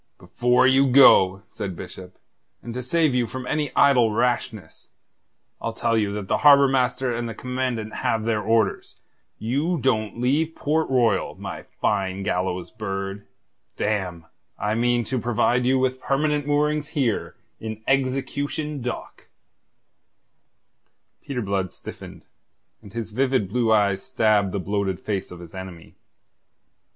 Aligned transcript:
"Before 0.17 0.65
you 0.65 0.87
go," 0.87 1.43
said 1.47 1.75
Bishop, 1.75 2.17
"and 2.63 2.73
to 2.73 2.81
save 2.81 3.13
you 3.13 3.27
from 3.27 3.45
any 3.45 3.71
idle 3.75 4.11
rashness, 4.11 4.89
I'll 5.61 5.73
tell 5.73 5.95
you 5.95 6.11
that 6.13 6.27
the 6.27 6.39
Harbour 6.39 6.67
Master 6.67 7.13
and 7.13 7.29
the 7.29 7.35
Commandant 7.35 7.93
have 7.97 8.23
their 8.23 8.41
orders. 8.41 8.99
You 9.37 9.77
don't 9.79 10.19
leave 10.19 10.55
Port 10.55 10.89
Royal, 10.89 11.35
my 11.35 11.61
fine 11.79 12.23
gallows 12.23 12.71
bird. 12.71 13.27
Damme, 13.77 14.25
I 14.57 14.73
mean 14.73 15.03
to 15.03 15.19
provide 15.19 15.67
you 15.67 15.77
with 15.77 16.01
permanent 16.01 16.47
moorings 16.47 16.87
here, 16.97 17.35
in 17.59 17.83
Execution 17.87 18.81
Dock." 18.81 19.27
Peter 21.21 21.43
Blood 21.43 21.71
stiffened, 21.71 22.25
and 22.81 22.91
his 22.91 23.11
vivid 23.11 23.47
blue 23.49 23.71
eyes 23.71 24.01
stabbed 24.01 24.51
the 24.51 24.59
bloated 24.59 24.99
face 24.99 25.29
of 25.29 25.39
his 25.41 25.53
enemy. 25.53 25.93